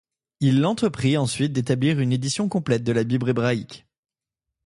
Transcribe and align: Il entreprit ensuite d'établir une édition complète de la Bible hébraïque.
Il 0.39 0.65
entreprit 0.65 1.15
ensuite 1.15 1.53
d'établir 1.53 1.99
une 1.99 2.11
édition 2.11 2.49
complète 2.49 2.83
de 2.83 2.91
la 2.91 3.03
Bible 3.03 3.29
hébraïque. 3.29 3.85